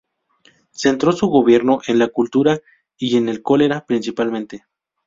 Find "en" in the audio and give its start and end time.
1.85-1.99, 3.17-3.29